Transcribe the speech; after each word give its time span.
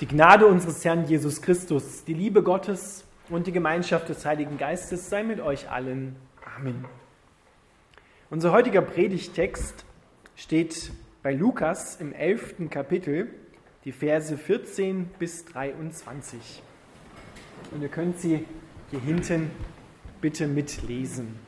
Die 0.00 0.06
Gnade 0.06 0.46
unseres 0.46 0.84
Herrn 0.84 1.06
Jesus 1.06 1.40
Christus, 1.40 2.04
die 2.04 2.12
Liebe 2.12 2.42
Gottes 2.42 3.06
und 3.30 3.46
die 3.46 3.52
Gemeinschaft 3.52 4.10
des 4.10 4.26
Heiligen 4.26 4.58
Geistes 4.58 5.08
sei 5.08 5.22
mit 5.22 5.40
euch 5.40 5.70
allen. 5.70 6.16
Amen. 6.54 6.84
Unser 8.28 8.52
heutiger 8.52 8.82
Predigtext 8.82 9.86
steht 10.34 10.90
bei 11.22 11.32
Lukas 11.32 11.96
im 11.96 12.12
11. 12.12 12.68
Kapitel, 12.68 13.28
die 13.86 13.92
Verse 13.92 14.36
14 14.36 15.06
bis 15.18 15.46
23. 15.46 16.62
Und 17.70 17.80
ihr 17.80 17.88
könnt 17.88 18.20
sie 18.20 18.44
hier 18.90 19.00
hinten 19.00 19.50
bitte 20.20 20.46
mitlesen. 20.46 21.38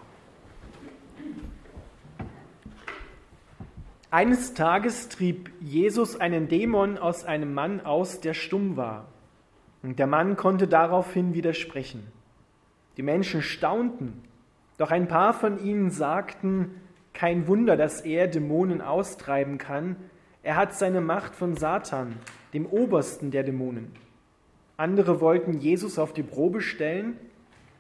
Eines 4.11 4.55
Tages 4.55 5.11
trieb 5.11 5.51
Jesus 5.61 6.19
einen 6.19 6.49
Dämon 6.49 6.97
aus 6.97 7.27
einem 7.27 7.53
Mann 7.53 7.83
aus, 7.83 8.21
der 8.21 8.33
stumm 8.33 8.79
war. 8.79 9.09
Und 9.83 9.99
der 9.99 10.07
Mann 10.07 10.37
konnte 10.37 10.67
daraufhin 10.67 11.35
widersprechen. 11.35 12.11
Die 12.97 13.03
Menschen 13.03 13.43
staunten, 13.43 14.23
doch 14.79 14.91
ein 14.91 15.09
paar 15.09 15.35
von 15.35 15.63
ihnen 15.63 15.91
sagten, 15.91 16.81
kein 17.13 17.47
Wunder, 17.49 17.77
dass 17.77 18.01
er 18.01 18.29
Dämonen 18.29 18.81
austreiben 18.81 19.59
kann. 19.59 19.97
Er 20.43 20.57
hat 20.57 20.73
seine 20.75 21.03
Macht 21.03 21.35
von 21.35 21.55
Satan, 21.55 22.17
dem 22.55 22.65
obersten 22.65 23.31
der 23.31 23.43
Dämonen. 23.43 23.93
Andere 24.79 25.21
wollten 25.21 25.59
Jesus 25.59 25.99
auf 25.99 26.15
die 26.15 26.23
Probe 26.23 26.63
stellen, 26.63 27.19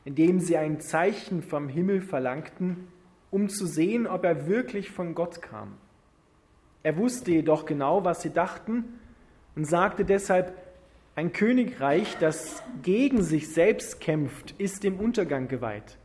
indem 0.04 0.40
sie 0.40 0.58
ein 0.58 0.80
Zeichen 0.80 1.40
vom 1.40 1.70
Himmel 1.70 2.02
verlangten, 2.02 2.88
um 3.30 3.48
zu 3.48 3.64
sehen, 3.64 4.06
ob 4.06 4.24
er 4.24 4.46
wirklich 4.46 4.90
von 4.90 5.14
Gott 5.14 5.40
kam. 5.40 5.78
Er 6.82 6.96
wusste 6.96 7.32
jedoch 7.32 7.66
genau, 7.66 8.04
was 8.04 8.22
sie 8.22 8.30
dachten 8.30 9.00
und 9.56 9.64
sagte 9.64 10.04
deshalb, 10.04 10.56
ein 11.16 11.32
Königreich, 11.32 12.16
das 12.18 12.62
gegen 12.82 13.22
sich 13.22 13.52
selbst 13.52 14.00
kämpft, 14.00 14.52
ist 14.58 14.84
dem 14.84 15.00
Untergang 15.00 15.48
geweiht. 15.48 15.98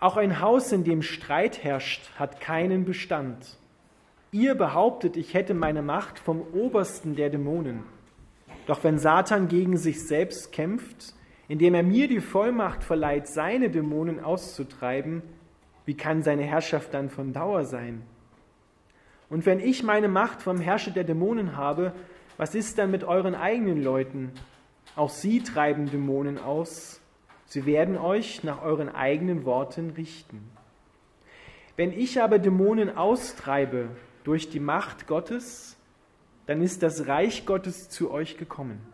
Auch 0.00 0.16
ein 0.16 0.40
Haus, 0.40 0.72
in 0.72 0.82
dem 0.82 1.02
Streit 1.02 1.62
herrscht, 1.62 2.10
hat 2.18 2.40
keinen 2.40 2.86
Bestand. 2.86 3.58
Ihr 4.32 4.54
behauptet, 4.54 5.16
ich 5.16 5.34
hätte 5.34 5.54
meine 5.54 5.82
Macht 5.82 6.18
vom 6.18 6.40
obersten 6.54 7.16
der 7.16 7.30
Dämonen. 7.30 7.84
Doch 8.66 8.82
wenn 8.82 8.98
Satan 8.98 9.48
gegen 9.48 9.76
sich 9.76 10.06
selbst 10.06 10.52
kämpft, 10.52 11.14
indem 11.46 11.74
er 11.74 11.82
mir 11.82 12.08
die 12.08 12.20
Vollmacht 12.20 12.82
verleiht, 12.82 13.28
seine 13.28 13.68
Dämonen 13.68 14.20
auszutreiben, 14.24 15.22
wie 15.84 15.96
kann 15.96 16.22
seine 16.22 16.44
Herrschaft 16.44 16.94
dann 16.94 17.10
von 17.10 17.32
Dauer 17.34 17.64
sein? 17.64 18.02
Und 19.34 19.46
wenn 19.46 19.58
ich 19.58 19.82
meine 19.82 20.06
Macht 20.06 20.42
vom 20.42 20.60
Herrscher 20.60 20.92
der 20.92 21.02
Dämonen 21.02 21.56
habe, 21.56 21.92
was 22.36 22.54
ist 22.54 22.78
dann 22.78 22.92
mit 22.92 23.02
euren 23.02 23.34
eigenen 23.34 23.82
Leuten? 23.82 24.30
Auch 24.94 25.10
sie 25.10 25.42
treiben 25.42 25.90
Dämonen 25.90 26.38
aus. 26.38 27.00
Sie 27.46 27.66
werden 27.66 27.98
euch 27.98 28.44
nach 28.44 28.62
euren 28.62 28.88
eigenen 28.88 29.44
Worten 29.44 29.90
richten. 29.90 30.48
Wenn 31.74 31.90
ich 31.90 32.22
aber 32.22 32.38
Dämonen 32.38 32.96
austreibe 32.96 33.88
durch 34.22 34.50
die 34.50 34.60
Macht 34.60 35.08
Gottes, 35.08 35.76
dann 36.46 36.62
ist 36.62 36.84
das 36.84 37.08
Reich 37.08 37.44
Gottes 37.44 37.88
zu 37.88 38.12
euch 38.12 38.36
gekommen. 38.36 38.86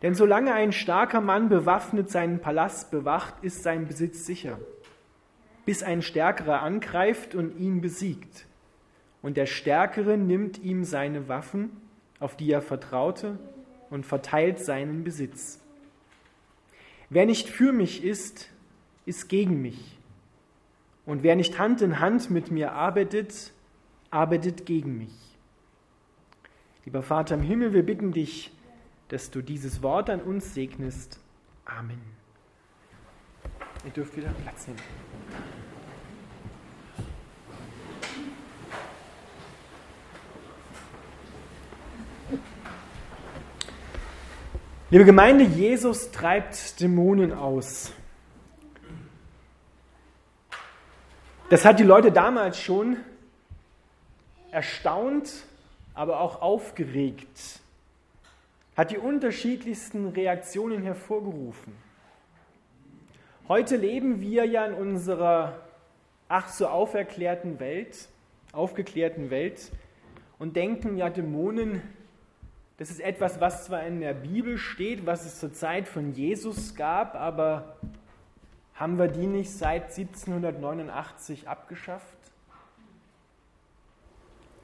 Denn 0.00 0.14
solange 0.14 0.54
ein 0.54 0.72
starker 0.72 1.20
Mann 1.20 1.50
bewaffnet 1.50 2.10
seinen 2.10 2.40
Palast 2.40 2.90
bewacht, 2.90 3.34
ist 3.42 3.62
sein 3.62 3.86
Besitz 3.86 4.24
sicher, 4.24 4.58
bis 5.66 5.82
ein 5.82 6.00
Stärkerer 6.00 6.62
angreift 6.62 7.34
und 7.34 7.58
ihn 7.58 7.82
besiegt 7.82 8.46
und 9.22 9.36
der 9.36 9.46
Stärkere 9.46 10.16
nimmt 10.16 10.58
ihm 10.58 10.84
seine 10.84 11.28
Waffen, 11.28 11.70
auf 12.18 12.36
die 12.36 12.50
er 12.50 12.62
vertraute, 12.62 13.38
und 13.90 14.06
verteilt 14.06 14.60
seinen 14.60 15.02
Besitz. 15.02 15.60
Wer 17.08 17.26
nicht 17.26 17.48
für 17.48 17.72
mich 17.72 18.04
ist, 18.04 18.48
ist 19.04 19.28
gegen 19.28 19.60
mich. 19.60 19.98
Und 21.06 21.24
wer 21.24 21.34
nicht 21.34 21.58
Hand 21.58 21.82
in 21.82 21.98
Hand 21.98 22.30
mit 22.30 22.52
mir 22.52 22.72
arbeitet, 22.72 23.52
arbeitet 24.10 24.64
gegen 24.64 24.96
mich. 24.96 25.12
Lieber 26.84 27.02
Vater 27.02 27.34
im 27.34 27.42
Himmel, 27.42 27.72
wir 27.72 27.84
bitten 27.84 28.12
dich, 28.12 28.52
dass 29.08 29.30
du 29.30 29.42
dieses 29.42 29.82
Wort 29.82 30.08
an 30.08 30.20
uns 30.22 30.54
segnest. 30.54 31.18
Amen. 31.64 32.00
Ihr 33.84 33.90
dürft 33.90 34.16
wieder 34.16 34.30
Platz 34.44 34.68
nehmen. 34.68 34.78
Liebe 44.92 45.04
Gemeinde, 45.04 45.44
Jesus 45.44 46.10
treibt 46.10 46.80
Dämonen 46.80 47.32
aus. 47.32 47.92
Das 51.48 51.64
hat 51.64 51.78
die 51.78 51.84
Leute 51.84 52.10
damals 52.10 52.58
schon 52.58 52.96
erstaunt, 54.50 55.44
aber 55.94 56.18
auch 56.18 56.42
aufgeregt, 56.42 57.60
hat 58.76 58.90
die 58.90 58.98
unterschiedlichsten 58.98 60.08
Reaktionen 60.08 60.82
hervorgerufen. 60.82 61.72
Heute 63.46 63.76
leben 63.76 64.20
wir 64.20 64.44
ja 64.44 64.66
in 64.66 64.74
unserer 64.74 65.60
ach 66.28 66.48
so 66.48 66.66
auferklärten 66.66 67.60
Welt, 67.60 68.08
aufgeklärten 68.50 69.30
Welt 69.30 69.70
und 70.40 70.56
denken 70.56 70.96
ja, 70.96 71.10
Dämonen 71.10 71.80
das 72.80 72.90
ist 72.90 73.00
etwas, 73.00 73.42
was 73.42 73.66
zwar 73.66 73.82
in 73.86 74.00
der 74.00 74.14
Bibel 74.14 74.56
steht, 74.56 75.04
was 75.04 75.26
es 75.26 75.38
zur 75.38 75.52
Zeit 75.52 75.86
von 75.86 76.14
Jesus 76.14 76.74
gab, 76.74 77.14
aber 77.14 77.76
haben 78.74 78.98
wir 78.98 79.08
die 79.08 79.26
nicht 79.26 79.50
seit 79.50 79.90
1789 79.94 81.46
abgeschafft? 81.46 82.16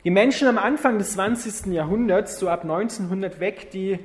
Die 0.02 0.10
Menschen 0.10 0.48
am 0.48 0.56
Anfang 0.56 0.96
des 0.96 1.12
20. 1.12 1.66
Jahrhunderts, 1.66 2.38
so 2.38 2.48
ab 2.48 2.62
1900 2.62 3.38
weg, 3.38 3.70
die 3.72 3.98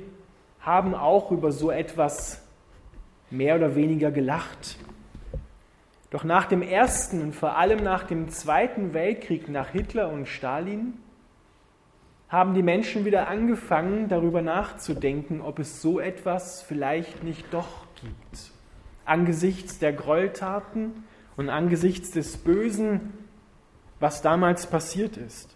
haben 0.60 0.94
auch 0.94 1.30
über 1.30 1.50
so 1.50 1.70
etwas 1.70 2.42
mehr 3.30 3.56
oder 3.56 3.76
weniger 3.76 4.10
gelacht. 4.10 4.76
Doch 6.10 6.24
nach 6.24 6.44
dem 6.44 6.60
Ersten 6.60 7.22
und 7.22 7.34
vor 7.34 7.56
allem 7.56 7.82
nach 7.82 8.02
dem 8.02 8.28
Zweiten 8.28 8.92
Weltkrieg, 8.92 9.48
nach 9.48 9.70
Hitler 9.70 10.10
und 10.10 10.28
Stalin, 10.28 10.98
haben 12.32 12.54
die 12.54 12.62
Menschen 12.62 13.04
wieder 13.04 13.28
angefangen, 13.28 14.08
darüber 14.08 14.40
nachzudenken, 14.40 15.42
ob 15.42 15.58
es 15.58 15.82
so 15.82 16.00
etwas 16.00 16.62
vielleicht 16.62 17.22
nicht 17.22 17.44
doch 17.52 17.84
gibt. 18.00 18.52
Angesichts 19.04 19.78
der 19.78 19.92
Gräueltaten 19.92 21.04
und 21.36 21.50
angesichts 21.50 22.10
des 22.10 22.38
Bösen, 22.38 23.12
was 24.00 24.22
damals 24.22 24.66
passiert 24.66 25.18
ist. 25.18 25.54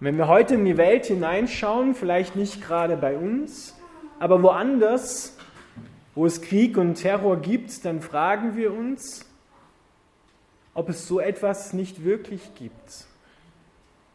wenn 0.00 0.16
wir 0.16 0.26
heute 0.26 0.54
in 0.54 0.64
die 0.64 0.76
Welt 0.76 1.06
hineinschauen, 1.06 1.94
vielleicht 1.94 2.34
nicht 2.34 2.62
gerade 2.62 2.96
bei 2.96 3.16
uns, 3.16 3.78
aber 4.18 4.42
woanders, 4.42 5.36
wo 6.16 6.26
es 6.26 6.42
Krieg 6.42 6.78
und 6.78 6.94
Terror 6.96 7.36
gibt, 7.36 7.84
dann 7.84 8.00
fragen 8.00 8.56
wir 8.56 8.72
uns, 8.72 9.30
ob 10.74 10.88
es 10.88 11.06
so 11.06 11.20
etwas 11.20 11.74
nicht 11.74 12.02
wirklich 12.02 12.54
gibt 12.56 13.09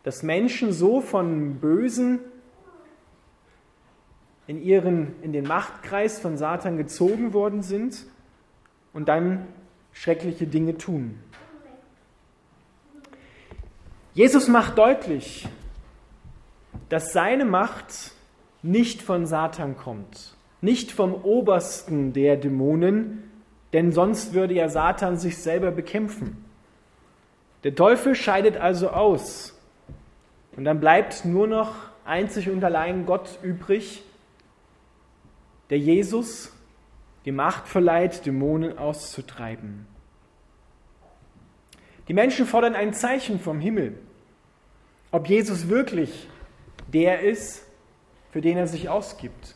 dass 0.06 0.22
Menschen 0.22 0.72
so 0.72 1.02
von 1.02 1.56
Bösen 1.56 2.20
in, 4.46 4.62
ihren, 4.62 5.20
in 5.24 5.34
den 5.34 5.48
Machtkreis 5.48 6.20
von 6.20 6.38
Satan 6.38 6.78
gezogen 6.78 7.34
worden 7.34 7.64
sind 7.64 8.06
und 8.94 9.08
dann 9.08 9.48
schreckliche 9.94 10.46
Dinge 10.46 10.78
tun. 10.78 11.20
Jesus 14.14 14.48
macht 14.48 14.78
deutlich, 14.78 15.48
dass 16.90 17.12
seine 17.12 17.44
Macht 17.44 18.12
nicht 18.62 19.02
von 19.02 19.26
Satan 19.26 19.76
kommt, 19.76 20.36
nicht 20.62 20.92
vom 20.92 21.16
Obersten 21.16 22.14
der 22.14 22.38
Dämonen, 22.38 23.24
denn 23.74 23.92
sonst 23.92 24.36
würde 24.36 24.54
ja 24.54 24.70
Satan 24.70 25.18
sich 25.18 25.40
selber 25.40 25.72
bekämpfen. 25.72 26.46
Der 27.64 27.74
Teufel 27.74 28.14
scheidet 28.14 28.56
also 28.56 28.90
aus 28.92 29.55
und 30.56 30.64
dann 30.64 30.80
bleibt 30.80 31.26
nur 31.26 31.48
noch 31.48 31.76
einzig 32.06 32.50
und 32.50 32.64
allein 32.64 33.06
Gott 33.06 33.40
übrig, 33.42 34.04
der 35.70 35.80
Jesus 35.80 36.52
die 37.26 37.32
Macht 37.32 37.68
verleiht, 37.68 38.26
Dämonen 38.26 38.78
auszutreiben. 38.78 39.88
Die 42.08 42.14
Menschen 42.14 42.46
fordern 42.46 42.76
ein 42.76 42.94
Zeichen 42.94 43.40
vom 43.40 43.60
Himmel, 43.60 43.98
ob 45.12 45.28
Jesus 45.28 45.68
wirklich 45.70 46.30
der 46.94 47.22
ist, 47.22 47.66
für 48.32 48.42
den 48.42 48.58
er 48.58 48.68
sich 48.68 48.90
ausgibt. 48.90 49.56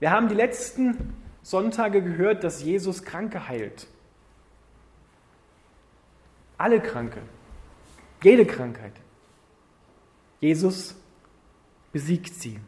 Wir 0.00 0.10
haben 0.10 0.28
die 0.28 0.34
letzten 0.34 1.14
Sonntage 1.42 2.02
gehört, 2.02 2.44
dass 2.44 2.62
Jesus 2.62 3.04
Kranke 3.04 3.48
heilt. 3.48 3.86
Alle 6.58 6.80
Kranke, 6.80 7.20
jede 8.22 8.44
Krankheit. 8.44 8.92
Jesus 10.40 10.94
besiegt 11.92 12.34
sie. 12.34 12.58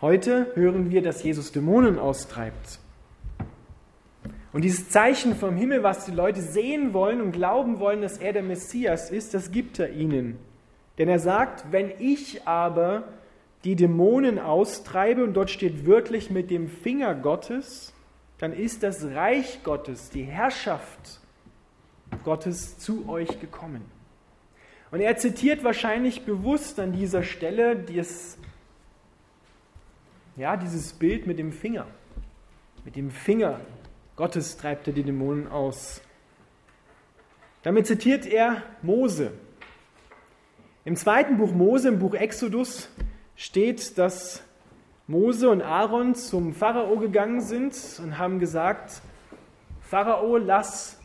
Heute 0.00 0.50
hören 0.54 0.90
wir, 0.90 1.02
dass 1.02 1.22
Jesus 1.22 1.52
Dämonen 1.52 1.98
austreibt. 1.98 2.78
Und 4.52 4.62
dieses 4.62 4.88
Zeichen 4.88 5.36
vom 5.36 5.56
Himmel, 5.56 5.82
was 5.82 6.06
die 6.06 6.10
Leute 6.10 6.40
sehen 6.40 6.92
wollen 6.92 7.20
und 7.20 7.32
glauben 7.32 7.78
wollen, 7.78 8.02
dass 8.02 8.18
er 8.18 8.32
der 8.32 8.42
Messias 8.42 9.10
ist, 9.10 9.34
das 9.34 9.50
gibt 9.52 9.78
er 9.78 9.92
ihnen. 9.92 10.38
Denn 10.98 11.08
er 11.08 11.18
sagt, 11.18 11.70
wenn 11.70 11.92
ich 11.98 12.46
aber 12.48 13.04
die 13.64 13.76
Dämonen 13.76 14.38
austreibe, 14.38 15.22
und 15.22 15.34
dort 15.34 15.50
steht 15.50 15.86
wörtlich 15.86 16.30
mit 16.30 16.50
dem 16.50 16.68
Finger 16.68 17.14
Gottes, 17.14 17.92
dann 18.38 18.52
ist 18.52 18.82
das 18.82 19.04
Reich 19.04 19.62
Gottes, 19.62 20.08
die 20.10 20.22
Herrschaft 20.22 21.20
Gottes 22.24 22.78
zu 22.78 23.08
euch 23.08 23.38
gekommen. 23.38 23.82
Und 24.90 25.00
er 25.00 25.16
zitiert 25.16 25.62
wahrscheinlich 25.62 26.24
bewusst 26.24 26.80
an 26.80 26.92
dieser 26.92 27.22
Stelle 27.22 27.76
dieses, 27.76 28.38
ja, 30.36 30.56
dieses 30.56 30.92
Bild 30.92 31.26
mit 31.26 31.38
dem 31.38 31.52
Finger. 31.52 31.86
Mit 32.84 32.96
dem 32.96 33.10
Finger 33.10 33.60
Gottes 34.16 34.56
treibt 34.56 34.86
er 34.86 34.92
die 34.92 35.02
Dämonen 35.02 35.48
aus. 35.48 36.02
Damit 37.62 37.86
zitiert 37.86 38.26
er 38.26 38.62
Mose. 38.82 39.32
Im 40.84 40.96
zweiten 40.96 41.36
Buch 41.36 41.52
Mose, 41.52 41.88
im 41.88 41.98
Buch 41.98 42.14
Exodus, 42.14 42.88
steht, 43.36 43.96
dass 43.98 44.42
Mose 45.06 45.50
und 45.50 45.62
Aaron 45.62 46.14
zum 46.14 46.54
Pharao 46.54 46.96
gegangen 46.98 47.40
sind 47.42 47.74
und 48.02 48.18
haben 48.18 48.38
gesagt, 48.38 49.02
Pharao, 49.82 50.36
lass 50.36 50.98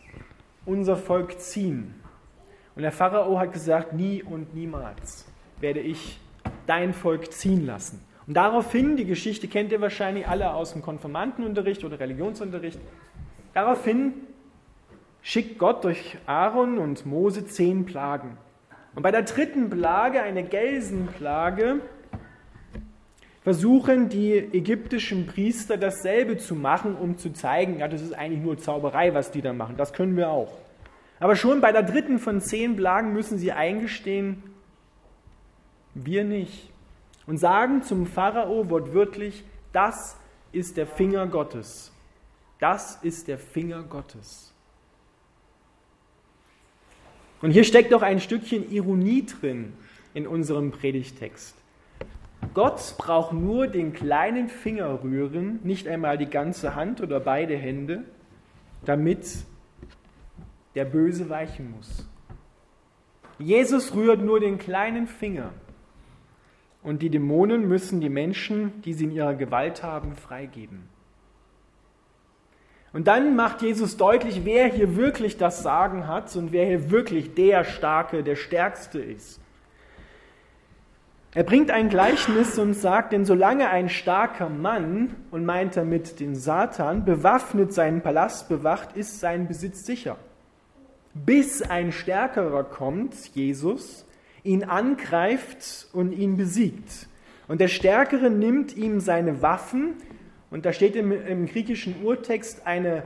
unser 0.66 0.96
Volk 0.96 1.40
ziehen. 1.40 1.94
Und 2.75 2.81
der 2.81 2.92
Pharao 2.92 3.39
hat 3.39 3.54
gesagt, 3.54 3.94
nie 3.94 4.22
und 4.22 4.54
niemals 4.54 5.25
werde 5.60 5.80
ich 5.80 6.19
dein 6.68 6.94
Volk 6.94 7.31
ziehen 7.31 7.66
lassen. 7.66 8.04
Und 8.27 8.36
daraufhin, 8.36 8.98
die 8.98 9.06
Geschichte 9.06 9.48
kennt 9.48 9.72
ihr 9.72 9.81
wahrscheinlich 9.81 10.27
alle 10.27 10.54
aus 10.54 10.74
dem 10.74 10.81
Konfirmandenunterricht 10.81 11.83
oder 11.83 12.00
Religionsunterricht, 12.00 12.80
daraufhin 13.54 14.13
schickt 15.22 15.57
Gott 15.57 15.83
durch 15.83 16.18
Aaron 16.25 16.77
und 16.77 17.06
Mose 17.06 17.45
zehn 17.45 17.86
Plagen. 17.86 18.38
Und 18.95 19.04
bei 19.04 19.12
der 19.12 19.24
dritten 19.24 19.69
Plage, 19.69 20.21
eine 20.21 20.44
Gelsenplage, 20.44 21.81
versuchen 23.44 24.10
die 24.10 24.33
ägyptischen 24.33 25.28
Priester 25.28 25.78
dasselbe 25.78 26.38
zu 26.38 26.56
machen, 26.56 26.95
um 26.95 27.18
zu 27.18 27.31
zeigen, 27.31 27.78
ja, 27.78 27.88
das 27.88 28.01
ist 28.01 28.13
eigentlich 28.13 28.42
nur 28.42 28.57
Zauberei, 28.57 29.13
was 29.13 29.30
die 29.31 29.42
da 29.42 29.54
machen. 29.54 29.78
Das 29.78 29.94
können 29.94 30.18
wir 30.18 30.30
auch. 30.30 30.65
Aber 31.20 31.36
schon 31.36 31.62
bei 31.62 31.72
der 31.72 31.84
dritten 31.84 32.20
von 32.20 32.42
zehn 32.42 32.76
Plagen 32.76 33.14
müssen 33.14 33.38
sie 33.38 33.52
eingestehen, 33.52 34.44
wir 35.94 36.24
nicht. 36.24 36.70
Und 37.26 37.38
sagen 37.38 37.82
zum 37.82 38.06
Pharao 38.06 38.70
wortwörtlich, 38.70 39.44
das 39.72 40.18
ist 40.52 40.78
der 40.78 40.88
Finger 40.88 41.26
Gottes. 41.28 41.92
Das 42.60 42.98
ist 43.02 43.28
der 43.28 43.38
Finger 43.38 43.84
Gottes. 43.84 44.54
Und 47.42 47.52
hier 47.52 47.64
steckt 47.64 47.92
doch 47.92 48.02
ein 48.02 48.20
Stückchen 48.20 48.72
Ironie 48.72 49.26
drin 49.26 49.74
in 50.14 50.28
unserem 50.28 50.72
Predigtext. 50.72 51.56
Gott 52.54 52.96
braucht 52.98 53.34
nur 53.34 53.68
den 53.68 53.94
kleinen 53.94 54.50
Finger 54.50 55.04
rühren, 55.04 55.60
nicht 55.64 55.88
einmal 55.88 56.18
die 56.18 56.30
ganze 56.30 56.76
Hand 56.76 57.02
oder 57.02 57.20
beide 57.20 57.58
Hände, 57.58 58.04
damit 58.86 59.26
der 60.75 60.86
Böse 60.86 61.30
weichen 61.30 61.72
muss. 61.72 62.07
Jesus 63.39 63.94
rührt 63.95 64.22
nur 64.22 64.39
den 64.39 64.57
kleinen 64.57 65.07
Finger 65.07 65.51
und 66.83 67.01
die 67.01 67.10
Dämonen 67.10 67.68
müssen 67.68 68.00
die 68.00 68.10
Menschen, 68.10 68.81
die 68.83 68.94
sie 68.94 69.06
in 69.06 69.12
ihrer 69.12 69.33
Gewalt 69.33 69.81
haben, 69.81 70.16
freigeben. 70.16 70.88
Und 72.94 73.07
dann 73.07 73.36
macht 73.36 73.62
Jesus 73.62 73.98
deutlich, 73.98 74.45
wer 74.45 74.68
hier 74.68 74.95
wirklich 74.95 75.36
das 75.36 75.63
Sagen 75.63 76.07
hat 76.07 76.33
und 76.36 76.54
wer 76.54 76.66
hier 76.66 76.92
wirklich 76.92 77.33
der 77.33 77.66
Starke, 77.66 78.24
der 78.24 78.36
Stärkste 78.36 79.00
ist. 79.00 79.42
Er 81.33 81.44
bringt 81.44 81.71
ein 81.71 81.89
Gleichnis 81.89 82.57
und 82.57 82.74
sagt, 82.74 83.12
denn 83.12 83.25
solange 83.25 83.69
ein 83.69 83.89
starker 83.89 84.48
Mann, 84.48 85.13
und 85.31 85.44
meint 85.44 85.75
damit 85.75 86.21
den 86.21 86.36
Satan, 86.36 87.04
bewaffnet 87.04 87.74
seinen 87.74 88.01
Palast 88.01 88.48
bewacht, 88.48 88.95
ist 88.95 89.19
sein 89.19 89.48
Besitz 89.48 89.86
sicher. 89.86 90.16
Bis 91.16 91.62
ein 91.62 91.94
stärkerer 91.94 92.66
kommt, 92.66 93.16
Jesus, 93.34 94.06
ihn 94.44 94.66
angreift 94.66 95.88
und 95.94 96.12
ihn 96.12 96.36
besiegt. 96.36 97.08
Und 97.48 97.62
der 97.62 97.70
Stärkere 97.70 98.30
nimmt 98.30 98.76
ihm 98.76 99.00
seine 99.00 99.42
Waffen, 99.42 99.94
und 100.52 100.66
da 100.66 100.74
steht 100.74 100.96
im, 100.96 101.12
im 101.12 101.48
griechischen 101.48 102.04
Urtext 102.04 102.68
eine, 102.68 103.04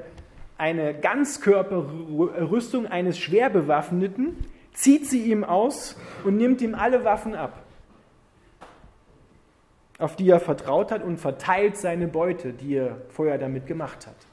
eine 0.58 0.94
Ganzkörperrüstung 0.94 2.88
eines 2.88 3.18
Schwerbewaffneten, 3.20 4.36
zieht 4.74 5.08
sie 5.08 5.32
ihm 5.32 5.44
aus 5.44 5.96
und 6.24 6.38
nimmt 6.38 6.62
ihm 6.62 6.74
alle 6.74 7.06
Waffen 7.06 7.36
ab, 7.36 7.64
auf 10.00 10.16
die 10.16 10.30
er 10.30 10.40
vertraut 10.40 10.92
hat 10.92 11.04
und 11.04 11.18
verteilt 11.18 11.78
seine 11.78 12.08
Beute, 12.08 12.54
die 12.54 12.76
er 12.76 13.02
vorher 13.10 13.38
damit 13.38 13.68
gemacht 13.68 14.08
hat. 14.08 14.29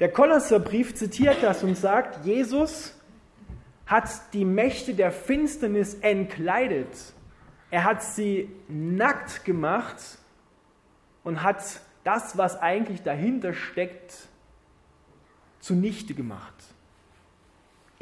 Der 0.00 0.10
Kolosserbrief 0.10 0.94
zitiert 0.94 1.42
das 1.42 1.62
und 1.62 1.76
sagt, 1.76 2.24
Jesus 2.24 2.98
hat 3.86 4.10
die 4.32 4.44
Mächte 4.44 4.94
der 4.94 5.12
Finsternis 5.12 5.94
entkleidet. 5.94 6.96
Er 7.70 7.84
hat 7.84 8.02
sie 8.02 8.50
nackt 8.68 9.44
gemacht 9.44 9.96
und 11.24 11.42
hat 11.42 11.62
das, 12.04 12.36
was 12.36 12.60
eigentlich 12.60 13.02
dahinter 13.02 13.54
steckt, 13.54 14.14
zunichte 15.60 16.14
gemacht. 16.14 16.54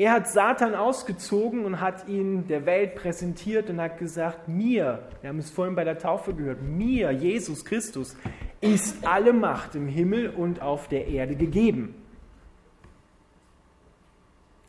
Er 0.00 0.12
hat 0.12 0.29
Satan 0.29 0.75
ausgezogen 0.75 1.67
und 1.67 1.82
hat 1.82 2.08
ihn 2.08 2.49
der 2.49 2.64
Welt 2.64 2.94
präsentiert 2.94 3.69
und 3.69 3.82
hat 3.82 3.99
gesagt, 3.99 4.49
mir, 4.49 5.02
wir 5.20 5.29
haben 5.29 5.38
es 5.38 5.50
vorhin 5.50 5.75
bei 5.75 5.85
der 5.85 5.99
Taufe 5.99 6.32
gehört, 6.32 6.62
mir, 6.62 7.11
Jesus 7.11 7.67
Christus, 7.67 8.17
ist 8.62 9.06
alle 9.06 9.35
Macht 9.35 9.75
im 9.75 9.87
Himmel 9.87 10.31
und 10.31 10.62
auf 10.62 10.88
der 10.88 11.06
Erde 11.06 11.37
gegeben. 11.37 11.94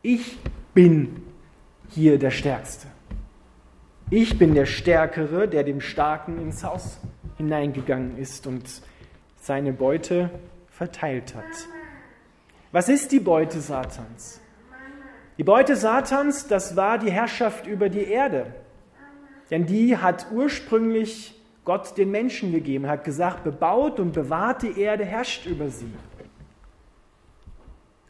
Ich 0.02 0.36
bin 0.74 1.22
hier 1.88 2.18
der 2.18 2.30
Stärkste. 2.30 2.88
Ich 4.10 4.38
bin 4.38 4.54
der 4.54 4.66
Stärkere, 4.66 5.48
der 5.48 5.64
dem 5.64 5.80
Starken 5.80 6.42
ins 6.42 6.62
Haus 6.62 7.00
hineingegangen 7.38 8.18
ist 8.18 8.46
und 8.46 8.82
seine 9.36 9.72
Beute 9.72 10.28
verteilt 10.68 11.34
hat. 11.34 11.68
Was 12.70 12.90
ist 12.90 13.12
die 13.12 13.20
Beute 13.20 13.62
Satans? 13.62 14.41
Die 15.38 15.44
Beute 15.44 15.76
Satans, 15.76 16.46
das 16.46 16.76
war 16.76 16.98
die 16.98 17.10
Herrschaft 17.10 17.66
über 17.66 17.88
die 17.88 18.04
Erde. 18.04 18.54
Denn 19.50 19.66
die 19.66 19.96
hat 19.96 20.26
ursprünglich 20.30 21.34
Gott 21.64 21.96
den 21.96 22.10
Menschen 22.10 22.52
gegeben, 22.52 22.88
hat 22.88 23.04
gesagt, 23.04 23.44
bebaut 23.44 24.00
und 24.00 24.12
bewahrt 24.12 24.62
die 24.62 24.80
Erde, 24.80 25.04
herrscht 25.04 25.46
über 25.46 25.68
sie. 25.68 25.92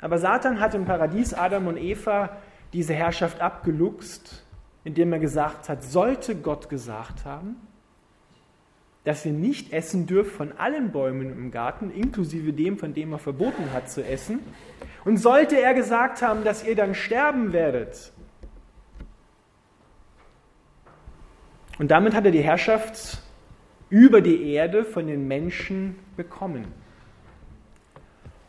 Aber 0.01 0.19
Satan 0.19 0.59
hat 0.59 0.75
im 0.75 0.85
Paradies 0.85 1.33
Adam 1.33 1.69
und 1.69 1.77
Eva 1.77 2.37
diese 2.73 2.95
Herrschaft 2.95 3.41
abgeluchst, 3.41 4.45
indem 4.85 5.13
er 5.13 5.19
gesagt 5.21 5.69
hat, 5.69 5.85
sollte 5.85 6.35
Gott 6.35 6.69
gesagt 6.69 7.25
haben, 7.25 7.57
dass 9.05 9.27
ihr 9.27 9.33
nicht 9.33 9.73
essen 9.73 10.07
dürft 10.07 10.33
von 10.33 10.53
allen 10.53 10.93
Bäumen 10.93 11.33
im 11.33 11.51
Garten, 11.51 11.91
inklusive 11.91 12.53
dem, 12.53 12.79
von 12.79 12.95
dem 12.95 13.13
er 13.13 13.19
verboten 13.19 13.73
hat 13.73 13.91
zu 13.91 14.05
essen. 14.05 14.41
Und 15.05 15.17
sollte 15.17 15.61
er 15.61 15.75
gesagt 15.75 16.23
haben, 16.23 16.45
dass 16.45 16.65
ihr 16.65 16.77
dann 16.77 16.95
sterben 16.95 17.53
werdet. 17.53 18.13
Und 21.79 21.91
damit 21.91 22.15
hat 22.15 22.25
er 22.25 22.31
die 22.31 22.43
Herrschaft 22.43 23.19
über 23.91 24.21
die 24.21 24.53
Erde 24.53 24.85
von 24.85 25.09
den 25.09 25.27
Menschen 25.27 25.97
bekommen. 26.17 26.82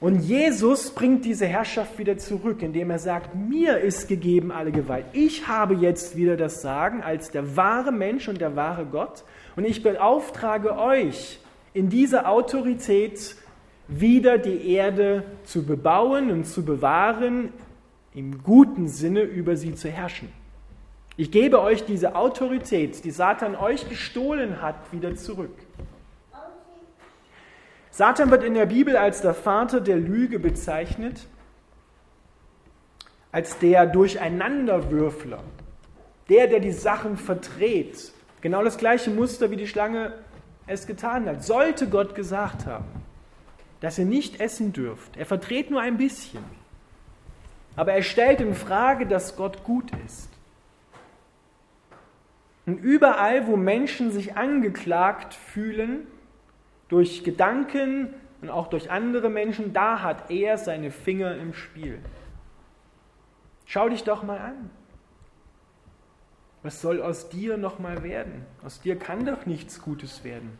Und 0.03 0.19
Jesus 0.19 0.91
bringt 0.91 1.23
diese 1.23 1.45
Herrschaft 1.45 1.97
wieder 1.97 2.17
zurück, 2.17 2.61
indem 2.61 2.89
er 2.89 2.99
sagt, 2.99 3.35
mir 3.35 3.77
ist 3.77 4.09
gegeben 4.09 4.51
alle 4.51 4.73
Gewalt. 4.73 5.05
Ich 5.13 5.47
habe 5.47 5.75
jetzt 5.75 6.17
wieder 6.17 6.35
das 6.35 6.61
Sagen 6.61 7.01
als 7.01 7.31
der 7.31 7.55
wahre 7.55 7.93
Mensch 7.93 8.27
und 8.27 8.41
der 8.41 8.57
wahre 8.57 8.83
Gott. 8.85 9.23
Und 9.55 9.63
ich 9.63 9.81
beauftrage 9.81 10.77
euch, 10.77 11.39
in 11.73 11.87
dieser 11.87 12.27
Autorität 12.27 13.37
wieder 13.87 14.37
die 14.37 14.73
Erde 14.73 15.23
zu 15.45 15.63
bebauen 15.63 16.31
und 16.31 16.47
zu 16.47 16.65
bewahren, 16.65 17.53
im 18.13 18.43
guten 18.43 18.89
Sinne 18.89 19.21
über 19.21 19.55
sie 19.55 19.73
zu 19.73 19.87
herrschen. 19.87 20.27
Ich 21.15 21.31
gebe 21.31 21.61
euch 21.61 21.85
diese 21.85 22.17
Autorität, 22.17 23.05
die 23.05 23.11
Satan 23.11 23.55
euch 23.55 23.87
gestohlen 23.87 24.61
hat, 24.61 24.75
wieder 24.91 25.15
zurück. 25.15 25.55
Satan 27.93 28.31
wird 28.31 28.43
in 28.43 28.55
der 28.55 28.65
Bibel 28.65 28.97
als 28.97 29.21
der 29.21 29.35
Vater 29.35 29.79
der 29.79 29.97
Lüge 29.97 30.39
bezeichnet, 30.39 31.27
als 33.31 33.59
der 33.59 33.85
Durcheinanderwürfler, 33.85 35.43
der, 36.27 36.47
der 36.47 36.59
die 36.59 36.71
Sachen 36.71 37.17
verdreht. 37.17 38.11
Genau 38.41 38.63
das 38.63 38.79
gleiche 38.79 39.11
Muster 39.11 39.51
wie 39.51 39.57
die 39.57 39.67
Schlange 39.67 40.11
es 40.65 40.87
getan 40.87 41.27
hat, 41.27 41.43
sollte 41.43 41.87
Gott 41.87 42.15
gesagt 42.15 42.65
haben, 42.65 42.85
dass 43.79 43.99
ihr 43.99 44.05
nicht 44.05 44.41
essen 44.41 44.73
dürft. 44.73 45.15
Er 45.15 45.27
verdreht 45.27 45.69
nur 45.69 45.81
ein 45.81 45.97
bisschen. 45.97 46.43
Aber 47.75 47.93
er 47.93 48.01
stellt 48.01 48.41
in 48.41 48.55
Frage, 48.55 49.05
dass 49.05 49.35
Gott 49.35 49.63
gut 49.63 49.91
ist. 50.07 50.29
Und 52.65 52.79
überall, 52.79 53.45
wo 53.45 53.55
Menschen 53.55 54.11
sich 54.11 54.35
angeklagt 54.35 55.35
fühlen, 55.35 56.07
durch 56.93 57.23
Gedanken 57.23 58.13
und 58.39 58.51
auch 58.51 58.67
durch 58.67 58.91
andere 58.91 59.27
Menschen, 59.27 59.73
da 59.73 60.03
hat 60.03 60.29
er 60.29 60.59
seine 60.59 60.91
Finger 60.91 61.35
im 61.37 61.55
Spiel. 61.55 61.99
Schau 63.65 63.89
dich 63.89 64.03
doch 64.03 64.21
mal 64.21 64.37
an. 64.37 64.69
Was 66.61 66.81
soll 66.81 67.01
aus 67.01 67.29
dir 67.29 67.57
noch 67.57 67.79
mal 67.79 68.03
werden? 68.03 68.45
Aus 68.63 68.79
dir 68.79 68.95
kann 68.95 69.25
doch 69.25 69.47
nichts 69.47 69.81
Gutes 69.81 70.23
werden. 70.23 70.55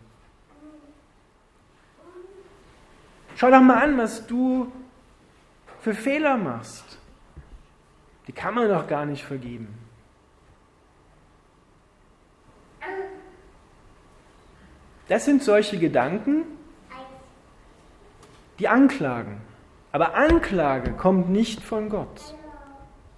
Schau 3.36 3.52
doch 3.52 3.62
mal 3.62 3.84
an, 3.84 3.96
was 4.00 4.26
du 4.26 4.72
für 5.82 5.94
Fehler 5.94 6.36
machst. 6.38 6.98
Die 8.26 8.32
kann 8.32 8.56
man 8.56 8.70
doch 8.70 8.88
gar 8.88 9.06
nicht 9.06 9.24
vergeben. 9.24 9.83
Das 15.14 15.26
sind 15.26 15.44
solche 15.44 15.78
Gedanken, 15.78 16.44
die 18.58 18.68
anklagen. 18.68 19.42
Aber 19.92 20.16
Anklage 20.16 20.94
kommt 20.94 21.30
nicht 21.30 21.62
von 21.62 21.90
Gott 21.90 22.34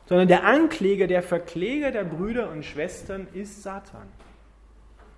sondern 0.08 0.28
der 0.28 0.46
Ankläger, 0.46 1.08
der 1.08 1.24
Verkläger 1.24 1.92
der 1.92 2.04
Brüder 2.04 2.52
und 2.52 2.64
Schwestern 2.64 3.28
ist 3.34 3.64
Satan. 3.64 4.08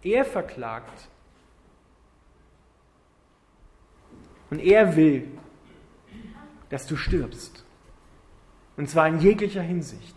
Er 0.02 0.24
verklagt 0.24 1.10
und 4.50 4.60
er 4.60 4.96
will, 4.96 5.28
dass 6.70 6.88
du 6.88 6.96
stirbst. 6.96 7.66
Und 8.78 8.90
zwar 8.90 9.08
in 9.08 9.20
jeglicher 9.20 9.62
Hinsicht. 9.62 10.16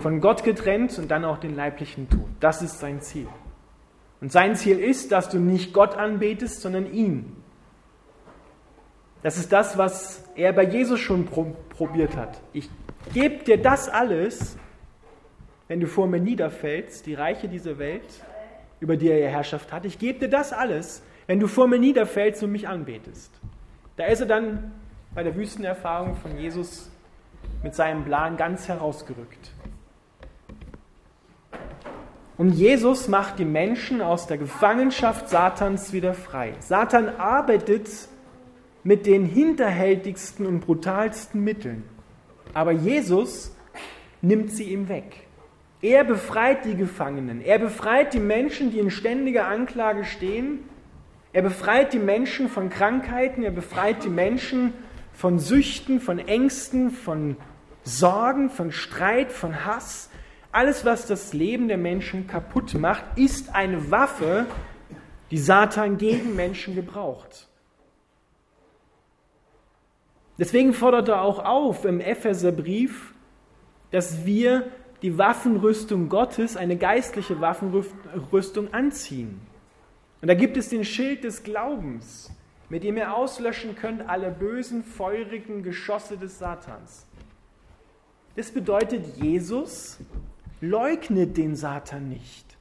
Von 0.00 0.20
Gott 0.20 0.44
getrennt 0.44 0.98
und 0.98 1.08
dann 1.10 1.24
auch 1.24 1.38
den 1.38 1.56
leiblichen 1.56 2.10
Tod. 2.10 2.28
Das 2.40 2.60
ist 2.60 2.80
sein 2.80 3.00
Ziel. 3.00 3.28
Und 4.26 4.32
sein 4.32 4.56
Ziel 4.56 4.80
ist, 4.80 5.12
dass 5.12 5.28
du 5.28 5.38
nicht 5.38 5.72
Gott 5.72 5.94
anbetest, 5.94 6.60
sondern 6.60 6.92
ihn. 6.92 7.36
Das 9.22 9.38
ist 9.38 9.52
das, 9.52 9.78
was 9.78 10.24
er 10.34 10.52
bei 10.52 10.64
Jesus 10.64 10.98
schon 10.98 11.28
probiert 11.68 12.16
hat. 12.16 12.40
Ich 12.52 12.68
gebe 13.14 13.44
dir 13.44 13.56
das 13.56 13.88
alles, 13.88 14.58
wenn 15.68 15.78
du 15.78 15.86
vor 15.86 16.08
mir 16.08 16.18
niederfällst, 16.18 17.06
die 17.06 17.14
Reiche 17.14 17.46
dieser 17.46 17.78
Welt, 17.78 18.02
über 18.80 18.96
die 18.96 19.10
er 19.10 19.30
Herrschaft 19.30 19.72
hat. 19.72 19.84
Ich 19.84 19.96
gebe 19.96 20.18
dir 20.18 20.28
das 20.28 20.52
alles, 20.52 21.04
wenn 21.28 21.38
du 21.38 21.46
vor 21.46 21.68
mir 21.68 21.78
niederfällst 21.78 22.42
und 22.42 22.50
mich 22.50 22.66
anbetest. 22.66 23.30
Da 23.94 24.06
ist 24.06 24.22
er 24.22 24.26
dann 24.26 24.72
bei 25.14 25.22
der 25.22 25.36
Wüstenerfahrung 25.36 26.16
von 26.16 26.36
Jesus 26.36 26.90
mit 27.62 27.76
seinem 27.76 28.04
Plan 28.04 28.36
ganz 28.36 28.66
herausgerückt. 28.66 29.52
Und 32.38 32.50
Jesus 32.50 33.08
macht 33.08 33.38
die 33.38 33.46
Menschen 33.46 34.02
aus 34.02 34.26
der 34.26 34.36
Gefangenschaft 34.36 35.28
Satans 35.28 35.92
wieder 35.92 36.12
frei. 36.12 36.52
Satan 36.60 37.08
arbeitet 37.08 37.88
mit 38.84 39.06
den 39.06 39.24
hinterhältigsten 39.24 40.46
und 40.46 40.60
brutalsten 40.60 41.42
Mitteln. 41.42 41.84
Aber 42.52 42.72
Jesus 42.72 43.56
nimmt 44.20 44.50
sie 44.50 44.64
ihm 44.64 44.88
weg. 44.88 45.26
Er 45.82 46.04
befreit 46.04 46.64
die 46.64 46.74
Gefangenen. 46.74 47.40
Er 47.40 47.58
befreit 47.58 48.14
die 48.14 48.20
Menschen, 48.20 48.70
die 48.70 48.78
in 48.78 48.90
ständiger 48.90 49.46
Anklage 49.46 50.04
stehen. 50.04 50.60
Er 51.32 51.42
befreit 51.42 51.92
die 51.92 51.98
Menschen 51.98 52.48
von 52.48 52.70
Krankheiten. 52.70 53.42
Er 53.42 53.50
befreit 53.50 54.04
die 54.04 54.08
Menschen 54.08 54.72
von 55.12 55.38
Süchten, 55.38 56.00
von 56.00 56.18
Ängsten, 56.18 56.90
von 56.90 57.36
Sorgen, 57.82 58.50
von 58.50 58.72
Streit, 58.72 59.32
von 59.32 59.64
Hass. 59.64 60.10
Alles, 60.56 60.86
was 60.86 61.06
das 61.06 61.34
Leben 61.34 61.68
der 61.68 61.76
Menschen 61.76 62.26
kaputt 62.26 62.72
macht, 62.72 63.04
ist 63.18 63.54
eine 63.54 63.90
Waffe, 63.90 64.46
die 65.30 65.36
Satan 65.36 65.98
gegen 65.98 66.34
Menschen 66.34 66.74
gebraucht. 66.74 67.46
Deswegen 70.38 70.72
fordert 70.72 71.08
er 71.08 71.20
auch 71.20 71.44
auf 71.44 71.84
im 71.84 72.00
Epheserbrief, 72.00 73.12
dass 73.90 74.24
wir 74.24 74.72
die 75.02 75.18
Waffenrüstung 75.18 76.08
Gottes, 76.08 76.56
eine 76.56 76.78
geistliche 76.78 77.38
Waffenrüstung 77.38 78.72
anziehen. 78.72 79.38
Und 80.22 80.28
da 80.28 80.32
gibt 80.32 80.56
es 80.56 80.70
den 80.70 80.86
Schild 80.86 81.24
des 81.24 81.42
Glaubens, 81.42 82.32
mit 82.70 82.82
dem 82.82 82.96
ihr 82.96 83.14
auslöschen 83.14 83.76
könnt 83.76 84.08
alle 84.08 84.30
bösen, 84.30 84.84
feurigen 84.84 85.62
Geschosse 85.62 86.16
des 86.16 86.38
Satans. 86.38 87.06
Das 88.36 88.50
bedeutet, 88.50 89.18
Jesus 89.18 89.98
leugnet 90.60 91.36
den 91.36 91.56
Satan 91.56 92.08
nicht. 92.08 92.56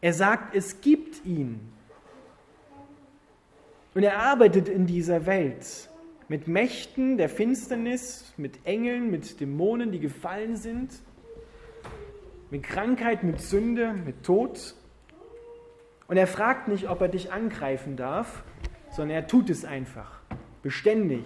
Er 0.00 0.12
sagt, 0.12 0.54
es 0.54 0.80
gibt 0.80 1.24
ihn. 1.24 1.72
Und 3.94 4.02
er 4.02 4.18
arbeitet 4.18 4.68
in 4.68 4.86
dieser 4.86 5.26
Welt 5.26 5.88
mit 6.28 6.46
Mächten 6.46 7.16
der 7.16 7.28
Finsternis, 7.28 8.32
mit 8.36 8.64
Engeln, 8.64 9.10
mit 9.10 9.40
Dämonen, 9.40 9.90
die 9.90 9.98
gefallen 9.98 10.56
sind, 10.56 10.92
mit 12.50 12.62
Krankheit, 12.62 13.24
mit 13.24 13.40
Sünde, 13.40 13.92
mit 13.92 14.24
Tod. 14.24 14.74
Und 16.06 16.16
er 16.16 16.26
fragt 16.26 16.68
nicht, 16.68 16.88
ob 16.88 17.00
er 17.00 17.08
dich 17.08 17.32
angreifen 17.32 17.96
darf, 17.96 18.44
sondern 18.90 19.16
er 19.16 19.26
tut 19.26 19.50
es 19.50 19.64
einfach, 19.64 20.20
beständig. 20.62 21.24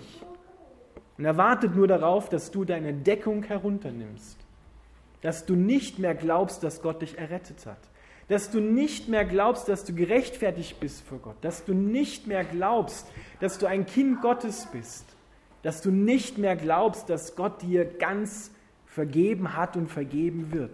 Und 1.18 1.24
er 1.24 1.36
wartet 1.36 1.76
nur 1.76 1.88
darauf, 1.88 2.28
dass 2.28 2.50
du 2.50 2.64
deine 2.64 2.92
Deckung 2.92 3.42
herunternimmst, 3.42 4.38
dass 5.22 5.46
du 5.46 5.56
nicht 5.56 5.98
mehr 5.98 6.14
glaubst, 6.14 6.62
dass 6.62 6.82
Gott 6.82 7.00
dich 7.00 7.16
errettet 7.16 7.64
hat 7.64 7.78
dass 8.28 8.50
du 8.50 8.60
nicht 8.60 9.08
mehr 9.08 9.26
glaubst, 9.26 9.68
dass 9.68 9.84
du 9.84 9.94
gerechtfertigt 9.94 10.80
bist 10.80 11.02
vor 11.02 11.18
Gott, 11.18 11.36
dass 11.42 11.66
du 11.66 11.74
nicht 11.74 12.26
mehr 12.26 12.44
glaubst, 12.44 13.06
dass 13.40 13.58
du 13.58 13.66
ein 13.66 13.84
Kind 13.84 14.22
Gottes 14.22 14.68
bist, 14.72 15.04
dass 15.62 15.82
du 15.82 15.90
nicht 15.90 16.38
mehr 16.38 16.56
glaubst, 16.56 17.10
dass 17.10 17.36
Gott 17.36 17.60
dir 17.60 17.84
ganz 17.84 18.50
vergeben 18.86 19.54
hat 19.54 19.76
und 19.76 19.88
vergeben 19.88 20.52
wird. 20.52 20.72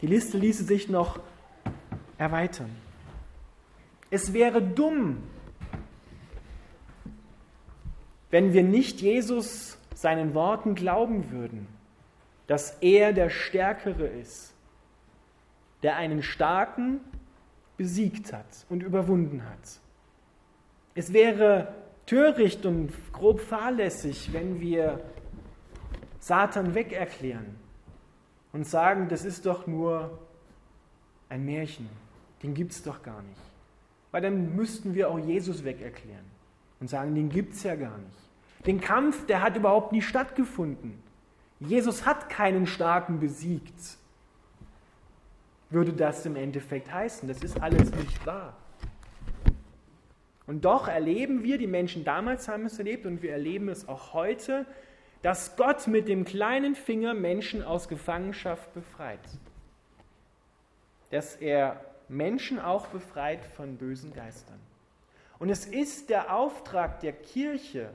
Die 0.00 0.06
Liste 0.06 0.38
ließe 0.38 0.64
sich 0.64 0.88
noch 0.88 1.20
erweitern. 2.16 2.70
Es 4.10 4.32
wäre 4.32 4.62
dumm, 4.62 5.18
wenn 8.30 8.52
wir 8.52 8.62
nicht 8.62 9.00
Jesus 9.00 9.76
seinen 9.94 10.34
Worten 10.34 10.74
glauben 10.74 11.30
würden, 11.30 11.66
dass 12.50 12.76
er 12.80 13.12
der 13.12 13.30
Stärkere 13.30 14.08
ist 14.08 14.50
der 15.82 15.96
einen 15.96 16.22
Starken 16.22 17.00
besiegt 17.76 18.32
hat 18.32 18.66
und 18.68 18.82
überwunden 18.82 19.44
hat. 19.44 19.80
Es 20.94 21.12
wäre 21.12 21.74
töricht 22.06 22.66
und 22.66 22.92
grob 23.12 23.40
fahrlässig, 23.40 24.32
wenn 24.32 24.60
wir 24.60 25.00
Satan 26.18 26.74
wegerklären 26.74 27.54
und 28.52 28.66
sagen, 28.66 29.08
das 29.08 29.24
ist 29.24 29.46
doch 29.46 29.68
nur 29.68 30.18
ein 31.28 31.44
Märchen, 31.44 31.88
den 32.42 32.52
gibt 32.52 32.72
es 32.72 32.82
doch 32.82 33.02
gar 33.02 33.22
nicht. 33.22 33.40
Weil 34.10 34.22
dann 34.22 34.56
müssten 34.56 34.94
wir 34.94 35.08
auch 35.08 35.20
Jesus 35.20 35.64
wegerklären 35.64 36.26
und 36.80 36.90
sagen, 36.90 37.14
den 37.14 37.28
gibt 37.28 37.54
es 37.54 37.62
ja 37.62 37.76
gar 37.76 37.96
nicht. 37.96 38.66
Den 38.66 38.80
Kampf, 38.80 39.24
der 39.26 39.40
hat 39.40 39.56
überhaupt 39.56 39.92
nie 39.92 40.02
stattgefunden. 40.02 41.00
Jesus 41.60 42.06
hat 42.06 42.28
keinen 42.28 42.66
Starken 42.66 43.20
besiegt 43.20 43.98
würde 45.70 45.92
das 45.92 46.26
im 46.26 46.36
Endeffekt 46.36 46.92
heißen. 46.92 47.28
Das 47.28 47.42
ist 47.42 47.60
alles 47.62 47.94
nicht 47.94 48.26
wahr. 48.26 48.56
Und 50.46 50.64
doch 50.64 50.88
erleben 50.88 51.44
wir, 51.44 51.58
die 51.58 51.68
Menschen 51.68 52.04
damals 52.04 52.48
haben 52.48 52.66
es 52.66 52.78
erlebt 52.78 53.06
und 53.06 53.22
wir 53.22 53.32
erleben 53.32 53.68
es 53.68 53.88
auch 53.88 54.12
heute, 54.12 54.66
dass 55.22 55.56
Gott 55.56 55.86
mit 55.86 56.08
dem 56.08 56.24
kleinen 56.24 56.74
Finger 56.74 57.14
Menschen 57.14 57.62
aus 57.62 57.88
Gefangenschaft 57.88 58.72
befreit. 58.74 59.20
Dass 61.10 61.36
er 61.36 61.84
Menschen 62.08 62.58
auch 62.58 62.86
befreit 62.88 63.44
von 63.44 63.76
bösen 63.76 64.12
Geistern. 64.12 64.58
Und 65.38 65.50
es 65.50 65.66
ist 65.66 66.10
der 66.10 66.34
Auftrag 66.34 67.00
der 67.00 67.12
Kirche, 67.12 67.90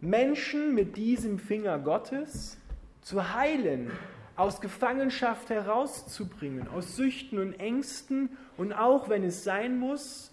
Menschen 0.00 0.74
mit 0.74 0.96
diesem 0.96 1.38
Finger 1.38 1.78
Gottes 1.78 2.58
zu 3.06 3.32
heilen 3.34 3.92
aus 4.34 4.60
Gefangenschaft 4.60 5.48
herauszubringen, 5.48 6.66
aus 6.66 6.96
Süchten 6.96 7.38
und 7.38 7.52
Ängsten 7.60 8.30
und 8.56 8.72
auch, 8.72 9.08
wenn 9.08 9.22
es 9.22 9.44
sein 9.44 9.78
muss, 9.78 10.32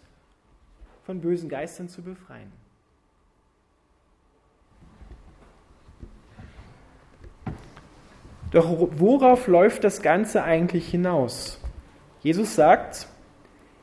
von 1.06 1.22
bösen 1.22 1.50
Geistern 1.50 1.88
zu 1.88 2.02
befreien. 2.02 2.52
Doch 8.50 8.90
worauf 8.98 9.46
läuft 9.46 9.84
das 9.84 10.02
Ganze 10.02 10.44
eigentlich 10.44 10.90
hinaus? 10.90 11.60
Jesus 12.22 12.56
sagt, 12.56 13.08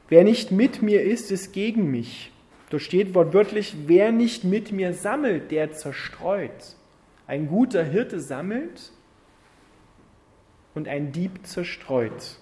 Wer 0.09 0.25
nicht 0.25 0.51
mit 0.51 0.83
mir 0.83 1.05
ist, 1.05 1.31
ist 1.31 1.53
gegen 1.53 1.93
mich. 1.93 2.33
Dort 2.71 2.83
steht 2.83 3.15
wortwörtlich, 3.15 3.77
wer 3.87 4.11
nicht 4.11 4.43
mit 4.43 4.73
mir 4.73 4.95
sammelt, 4.95 5.53
der 5.53 5.71
zerstreut. 5.71 6.75
Ein 7.31 7.47
guter 7.47 7.85
Hirte 7.85 8.19
sammelt 8.19 8.91
und 10.75 10.89
ein 10.89 11.13
Dieb 11.13 11.47
zerstreut. 11.47 12.41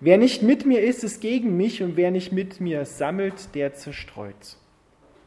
Wer 0.00 0.18
nicht 0.18 0.42
mit 0.42 0.66
mir 0.66 0.82
ist, 0.82 1.04
ist 1.04 1.20
gegen 1.20 1.56
mich 1.56 1.80
und 1.80 1.96
wer 1.96 2.10
nicht 2.10 2.32
mit 2.32 2.60
mir 2.60 2.84
sammelt, 2.84 3.54
der 3.54 3.72
zerstreut. 3.74 4.56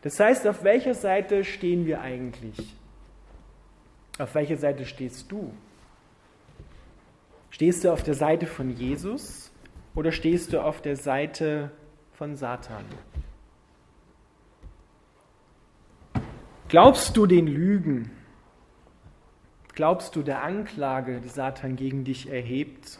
Das 0.02 0.20
heißt, 0.20 0.46
auf 0.50 0.66
welcher 0.66 0.94
Seite 0.94 1.46
stehen 1.46 1.86
wir 1.86 2.02
eigentlich? 2.02 2.58
Auf 4.20 4.36
welcher 4.36 4.58
Seite 4.58 4.84
stehst 4.86 5.32
du? 5.32 5.54
Stehst 7.52 7.86
du 7.86 7.94
auf 7.94 8.04
der 8.04 8.16
Seite 8.16 8.48
von 8.48 8.72
Jesus 8.72 9.50
oder 9.96 10.12
stehst 10.12 10.52
du 10.52 10.62
auf 10.62 10.82
der 10.82 10.98
Seite 10.98 11.72
von 12.12 12.36
Satan? 12.36 12.84
Glaubst 16.72 17.18
du 17.18 17.26
den 17.26 17.48
Lügen? 17.48 18.12
Glaubst 19.74 20.16
du 20.16 20.22
der 20.22 20.42
Anklage, 20.42 21.20
die 21.20 21.28
Satan 21.28 21.76
gegen 21.76 22.06
dich 22.06 22.30
erhebt? 22.30 22.98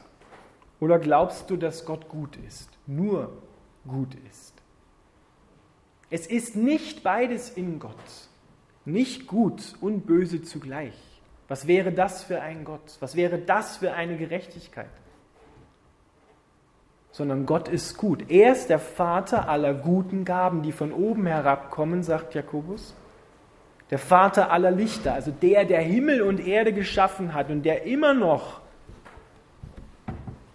Oder 0.82 1.00
glaubst 1.00 1.50
du, 1.50 1.56
dass 1.56 1.86
Gott 1.86 2.10
gut 2.10 2.36
ist, 2.46 2.70
nur 2.86 3.32
gut 3.88 4.14
ist? 4.30 4.54
Es 6.10 6.28
ist 6.28 6.58
nicht 6.58 7.02
beides 7.02 7.50
in 7.50 7.80
Gott, 7.80 7.96
nicht 8.84 9.26
gut 9.26 9.76
und 9.80 10.06
böse 10.06 10.42
zugleich. 10.42 11.22
Was 11.48 11.66
wäre 11.66 11.94
das 11.94 12.26
für 12.26 12.42
ein 12.42 12.66
Gott? 12.66 12.98
Was 13.00 13.16
wäre 13.16 13.38
das 13.38 13.78
für 13.78 13.94
eine 13.94 14.18
Gerechtigkeit? 14.18 14.92
Sondern 17.12 17.46
Gott 17.46 17.70
ist 17.70 17.96
gut. 17.96 18.30
Er 18.30 18.52
ist 18.52 18.70
der 18.70 18.80
Vater 18.80 19.48
aller 19.48 19.74
guten 19.74 20.26
Gaben, 20.26 20.62
die 20.62 20.74
von 20.74 20.92
oben 20.92 21.26
herabkommen, 21.26 22.04
sagt 22.04 22.36
Jakobus. 22.36 22.96
Der 23.92 24.00
Vater 24.00 24.52
aller 24.52 24.72
Lichter, 24.72 25.14
also 25.14 25.32
der, 25.32 25.66
der 25.66 25.82
Himmel 25.82 26.22
und 26.22 26.40
Erde 26.46 26.74
geschaffen 26.74 27.34
hat 27.34 27.50
und 27.50 27.64
der 27.64 27.84
immer 27.84 28.14
noch 28.14 28.62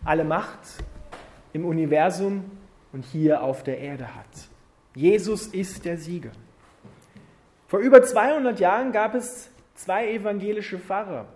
alle 0.05 0.25
Macht 0.25 0.59
im 1.53 1.65
Universum 1.65 2.51
und 2.93 3.05
hier 3.05 3.43
auf 3.43 3.63
der 3.63 3.79
Erde 3.79 4.15
hat. 4.15 4.49
Jesus 4.95 5.49
ist 5.49 5.85
der 5.85 5.99
Sieger. 5.99 6.31
Vor 7.69 7.81
über 7.81 8.03
200 8.03 8.59
Jahren 8.59 8.93
gab 8.93 9.15
es 9.15 9.51
zwei 9.75 10.13
evangelische 10.13 10.79
Pfarrer, 10.79 11.27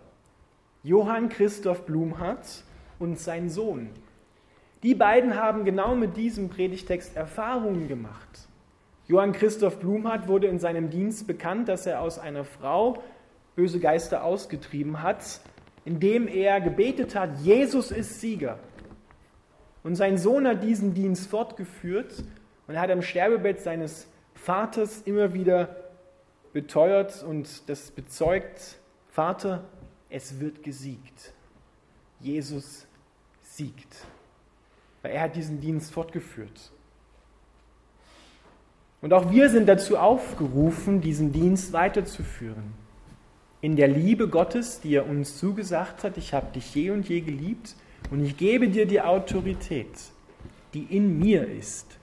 Johann 0.83 1.29
Christoph 1.29 1.85
Blumhardt 1.85 2.65
und 2.99 3.19
sein 3.19 3.51
Sohn. 3.51 3.91
Die 4.83 4.95
beiden 4.95 5.37
haben 5.37 5.65
genau 5.65 5.95
mit 5.95 6.17
diesem 6.17 6.49
Predigtext 6.49 7.17
Erfahrungen 7.17 7.89
gemacht. 7.89 8.49
Johann 9.11 9.33
Christoph 9.33 9.81
Blumhardt 9.81 10.29
wurde 10.29 10.47
in 10.47 10.61
seinem 10.61 10.89
Dienst 10.89 11.27
bekannt, 11.27 11.69
dass 11.69 11.85
er 11.85 12.01
aus 12.01 12.21
einer 12.21 12.45
Frau 12.45 13.03
böse 13.57 13.81
Geister 13.81 14.23
ausgetrieben 14.23 15.03
hat, 15.03 15.41
indem 15.85 16.29
er 16.29 16.61
gebetet 16.61 17.17
hat, 17.17 17.41
Jesus 17.41 17.91
ist 17.91 18.21
Sieger. 18.21 18.61
Und 19.83 19.97
sein 19.97 20.17
Sohn 20.17 20.47
hat 20.47 20.63
diesen 20.63 20.95
Dienst 20.95 21.29
fortgeführt 21.29 22.23
und 22.69 22.75
er 22.77 22.81
hat 22.81 22.93
am 22.93 23.03
Sterbebett 23.03 23.59
seines 23.59 24.07
Vaters 24.35 25.03
immer 25.03 25.35
wieder 25.35 25.75
beteuert 26.53 27.25
und 27.25 27.69
das 27.69 27.91
bezeugt, 27.91 28.79
Vater, 29.09 29.65
es 30.09 30.39
wird 30.39 30.63
gesiegt. 30.63 31.33
Jesus 32.21 32.87
siegt. 33.43 34.07
Weil 35.03 35.11
er 35.11 35.23
hat 35.23 35.35
diesen 35.35 35.61
Dienst 35.61 35.93
fortgeführt. 35.93 36.71
Und 39.03 39.13
auch 39.13 39.31
wir 39.31 39.49
sind 39.49 39.69
dazu 39.69 39.97
aufgerufen, 39.97 41.01
diesen 41.01 41.33
Dienst 41.33 41.73
weiterzuführen. 41.73 42.75
In 43.63 43.77
der 43.77 43.89
Liebe 43.89 44.29
Gottes, 44.29 44.81
die 44.81 44.95
er 44.95 45.09
uns 45.09 45.39
zugesagt 45.39 46.05
hat, 46.05 46.17
ich 46.17 46.35
habe 46.35 46.53
dich 46.53 46.75
je 46.75 46.91
und 46.91 47.09
je 47.09 47.21
geliebt 47.21 47.77
und 48.11 48.25
ich 48.25 48.37
gebe 48.37 48.69
dir 48.69 48.87
die 48.87 49.01
Autorität, 49.01 49.89
die 50.75 50.85
in 50.85 51.19
mir 51.19 51.49
ist, 51.49 51.99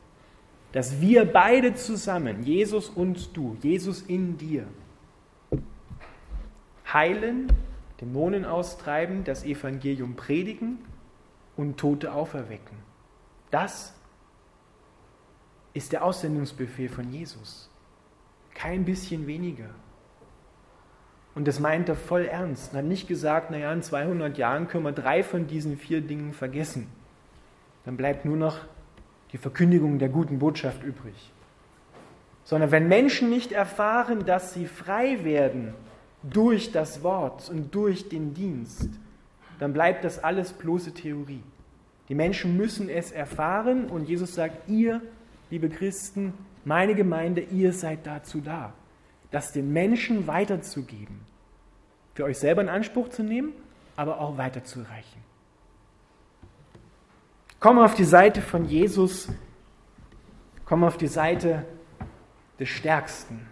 dass 0.71 1.01
wir 1.01 1.25
beide 1.25 1.73
zusammen, 1.75 2.43
Jesus 2.43 2.89
und 2.89 3.35
du, 3.35 3.57
Jesus 3.61 4.01
in 4.01 4.37
dir, 4.37 4.67
heilen, 6.91 7.47
Dämonen 8.01 8.45
austreiben, 8.45 9.23
das 9.23 9.43
Evangelium 9.43 10.15
predigen 10.15 10.79
und 11.55 11.77
Tote 11.77 12.13
auferwecken. 12.13 12.77
Das 13.49 13.96
ist 15.77 15.93
der 15.93 16.03
Aussendungsbefehl 16.03 16.89
von 16.89 17.11
Jesus. 17.11 17.69
Kein 18.55 18.83
bisschen 18.83 19.27
weniger. 19.27 19.69
Und 21.35 21.47
das 21.47 21.59
meint 21.59 21.87
er 21.87 21.95
voll 21.95 22.25
ernst. 22.25 22.73
Er 22.73 22.79
hat 22.79 22.85
nicht 22.85 23.07
gesagt, 23.07 23.51
naja, 23.51 23.71
in 23.71 23.83
200 23.83 24.39
Jahren 24.39 24.67
können 24.67 24.85
wir 24.85 24.91
drei 24.91 25.21
von 25.21 25.45
diesen 25.45 25.77
vier 25.77 26.01
Dingen 26.01 26.33
vergessen. 26.33 26.87
Dann 27.85 27.95
bleibt 27.95 28.25
nur 28.25 28.37
noch 28.37 28.57
die 29.31 29.37
Verkündigung 29.37 29.99
der 29.99 30.09
guten 30.09 30.39
Botschaft 30.39 30.81
übrig. 30.81 31.31
Sondern 32.43 32.71
wenn 32.71 32.87
Menschen 32.87 33.29
nicht 33.29 33.51
erfahren, 33.51 34.25
dass 34.25 34.55
sie 34.55 34.65
frei 34.65 35.23
werden 35.23 35.75
durch 36.23 36.71
das 36.71 37.03
Wort 37.03 37.51
und 37.51 37.75
durch 37.75 38.09
den 38.09 38.33
Dienst, 38.33 38.89
dann 39.59 39.73
bleibt 39.73 40.03
das 40.05 40.23
alles 40.23 40.53
bloße 40.53 40.95
Theorie. 40.95 41.43
Die 42.09 42.15
Menschen 42.15 42.57
müssen 42.57 42.89
es 42.89 43.11
erfahren 43.11 43.85
und 43.91 44.09
Jesus 44.09 44.33
sagt, 44.33 44.67
ihr, 44.67 45.01
liebe 45.49 45.69
Christen, 45.69 46.33
meine 46.65 46.95
Gemeinde, 46.95 47.41
ihr 47.41 47.73
seid 47.73 48.05
dazu 48.05 48.41
da, 48.41 48.73
das 49.31 49.51
den 49.51 49.71
Menschen 49.71 50.27
weiterzugeben, 50.27 51.21
für 52.13 52.25
euch 52.25 52.37
selber 52.37 52.61
in 52.61 52.69
Anspruch 52.69 53.09
zu 53.09 53.23
nehmen, 53.23 53.53
aber 53.95 54.19
auch 54.19 54.37
weiterzureichen. 54.37 55.21
Komm 57.59 57.79
auf 57.79 57.95
die 57.95 58.03
Seite 58.03 58.41
von 58.41 58.65
Jesus, 58.65 59.29
komm 60.65 60.83
auf 60.83 60.97
die 60.97 61.07
Seite 61.07 61.65
des 62.59 62.69
Stärksten. 62.69 63.47